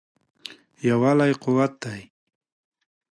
یووالی 0.89 1.31
قوت 1.43 1.73
دی. 1.81 2.01